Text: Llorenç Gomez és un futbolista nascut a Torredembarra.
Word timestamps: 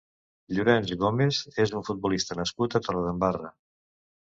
Llorenç 0.53 0.93
Gomez 1.03 1.41
és 1.65 1.75
un 1.81 1.85
futbolista 1.91 2.39
nascut 2.41 2.75
a 2.81 2.85
Torredembarra. 2.89 3.55